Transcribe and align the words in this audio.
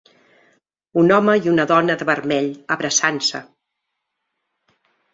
Un 1.01 1.13
home 1.17 1.35
i 1.43 1.51
una 1.51 1.67
dona 1.73 1.99
de 2.05 2.09
vermell 2.13 2.51
abraçant-se. 2.79 3.45